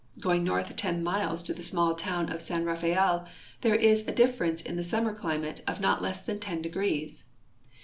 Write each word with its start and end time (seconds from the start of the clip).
Going 0.19 0.43
north 0.43 0.75
ten 0.77 1.03
miles 1.03 1.43
to 1.43 1.53
the 1.53 1.61
small 1.61 1.93
town 1.93 2.31
of 2.31 2.41
San 2.41 2.65
Rafael 2.65 3.27
there 3.61 3.75
is 3.75 4.07
a 4.07 4.11
difference 4.11 4.63
in. 4.63 4.75
the 4.75 4.83
summer 4.83 5.13
climate 5.13 5.61
of 5.67 5.79
not 5.79 6.01
less 6.01 6.19
than 6.21 6.39
10 6.39 6.63
degrees. 6.63 7.25